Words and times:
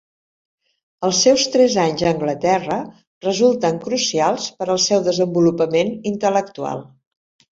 Els 1.07 1.17
seus 1.25 1.43
tres 1.55 1.75
anys 1.81 2.01
a 2.05 2.07
Anglaterra 2.11 2.77
resulten 3.27 3.77
crucials 3.83 4.49
per 4.61 4.69
al 4.75 4.81
seu 4.89 5.05
desenvolupament 5.09 5.93
intel·lectual. 6.13 6.83